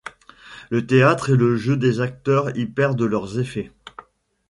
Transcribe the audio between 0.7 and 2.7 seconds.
Le théâtre et le jeu des acteurs y